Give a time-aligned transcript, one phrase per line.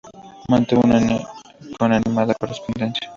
[0.49, 1.23] Mantuvo con Anne
[1.79, 3.07] una animada correspondencia.